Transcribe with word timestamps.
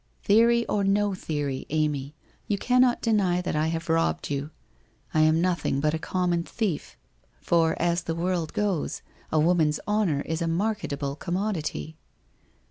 'Theory 0.23 0.65
or 0.65 0.83
no 0.83 1.13
theory, 1.13 1.67
Amy, 1.69 2.15
you 2.47 2.57
cannot 2.57 3.03
deny 3.03 3.39
that 3.39 3.55
I 3.55 3.67
have 3.67 3.87
robbed 3.87 4.25
vou. 4.29 4.49
I 5.13 5.19
am 5.21 5.39
nothing: 5.41 5.79
but 5.79 5.93
a 5.93 5.99
common 5.99 6.41
thief. 6.41 6.97
For 7.39 7.79
as 7.79 8.01
the 8.01 8.15
world 8.15 8.51
goes, 8.53 9.03
a 9.31 9.39
woman's 9.39 9.79
honour 9.87 10.21
is 10.21 10.41
a 10.41 10.47
marketable 10.47 11.15
commodity.' 11.15 11.97